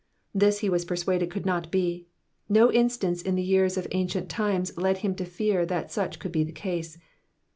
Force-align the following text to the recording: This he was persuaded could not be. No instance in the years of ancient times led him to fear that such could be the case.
This 0.33 0.61
he 0.61 0.67
was 0.67 0.83
persuaded 0.83 1.29
could 1.29 1.45
not 1.45 1.69
be. 1.69 2.07
No 2.49 2.71
instance 2.71 3.21
in 3.21 3.35
the 3.35 3.43
years 3.43 3.77
of 3.77 3.85
ancient 3.91 4.29
times 4.29 4.75
led 4.75 4.97
him 5.05 5.13
to 5.13 5.25
fear 5.25 5.63
that 5.67 5.91
such 5.91 6.17
could 6.17 6.31
be 6.31 6.43
the 6.43 6.51
case. 6.51 6.97